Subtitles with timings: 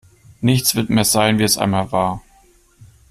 [0.39, 2.23] Nichts wird mehr sein, wie es einmal war.